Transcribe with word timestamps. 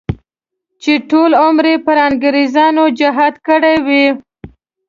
چې 0.81 0.93
ټول 1.09 1.31
عمر 1.43 1.65
یې 1.71 1.77
پر 1.85 1.97
انګریزانو 2.07 2.83
جهاد 2.99 3.35
کړی 3.47 3.75
وي. 3.87 4.05